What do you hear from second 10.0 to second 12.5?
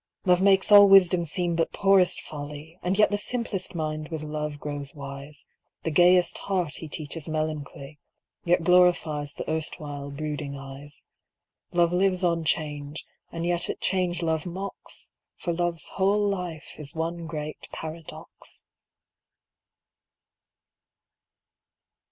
brooding eyes. Love lives on